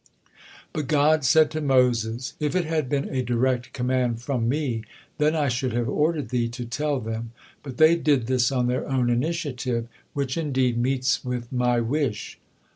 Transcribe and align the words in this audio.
But 0.73 0.87
God 0.87 1.23
said 1.23 1.51
to 1.51 1.61
Moses: 1.61 2.33
"If 2.39 2.55
it 2.55 2.65
had 2.65 2.89
been 2.89 3.07
a 3.09 3.21
direct 3.21 3.71
command 3.71 4.19
from 4.19 4.49
Me, 4.49 4.83
then 5.19 5.35
I 5.35 5.47
should 5.47 5.73
have 5.73 5.87
ordered 5.87 6.29
thee 6.29 6.47
to 6.47 6.65
tell 6.65 6.99
them, 6.99 7.33
but 7.61 7.77
they 7.77 7.95
did 7.95 8.25
this 8.25 8.51
on 8.51 8.65
their 8.65 8.89
own 8.89 9.11
initiative, 9.11 9.87
which 10.15 10.37
indeed 10.39 10.75
meets 10.75 11.23
with 11.23 11.51
My 11.51 11.81
wish." 11.81 12.39